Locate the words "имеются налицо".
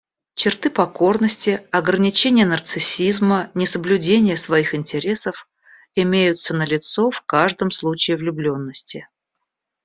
5.93-7.11